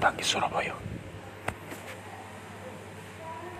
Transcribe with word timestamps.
단기 0.00 0.22
썰어봐요. 0.24 0.97